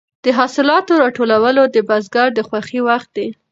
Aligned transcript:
د 0.25 0.27
حاصلاتو 0.37 0.99
راټولول 1.03 1.57
د 1.75 1.77
بزګر 1.89 2.27
د 2.33 2.39
خوښۍ 2.47 2.79
وخت 2.89 3.09
دی. 3.17 3.27